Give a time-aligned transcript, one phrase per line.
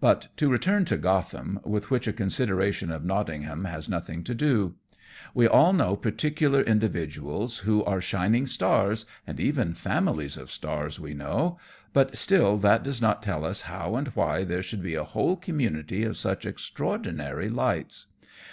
[0.00, 4.74] But to return to Gotham, with which a consideration of Nottingham has nothing to do.
[5.34, 11.14] We all know particular individuals who are shining stars, and even families of stars we
[11.14, 11.60] know,
[11.92, 15.36] but still that does not tell us how and why there should be a whole
[15.36, 18.06] community of such extraordinary lights.